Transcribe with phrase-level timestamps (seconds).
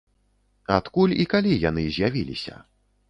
[0.77, 2.55] Адкуль і калі яны з'явіліся?